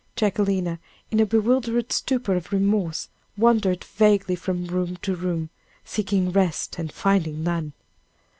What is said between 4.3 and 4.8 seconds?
from